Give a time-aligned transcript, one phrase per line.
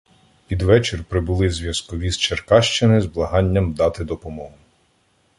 [0.47, 4.53] Під вечір прибули зв'язкові з Черкащини з благанням дати допомогу.